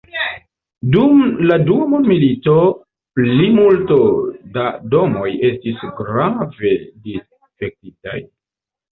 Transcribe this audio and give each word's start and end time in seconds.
Dum 0.93 1.17
la 1.49 1.55
dua 1.65 1.83
mondmilito 1.89 2.55
plimulto 3.19 3.97
da 4.55 4.63
domoj 4.93 5.27
estis 5.49 5.83
grave 5.99 6.71
difektitaj. 7.11 8.17